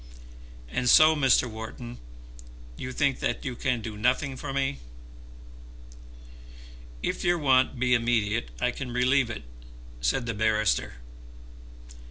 And 0.67 0.89
so, 0.89 1.15
Mr. 1.15 1.47
Wharton, 1.47 1.99
you 2.75 2.91
think 2.91 3.19
that 3.19 3.45
you 3.45 3.55
can 3.55 3.81
do 3.81 3.95
nothing 3.95 4.35
for 4.35 4.51
me." 4.51 4.79
"If 7.03 7.23
your 7.23 7.37
want 7.37 7.77
be 7.77 7.93
immediate 7.93 8.49
I 8.59 8.71
can 8.71 8.91
relieve 8.91 9.29
it," 9.29 9.43
said 10.01 10.25
the 10.25 10.33
barrister. 10.33 10.93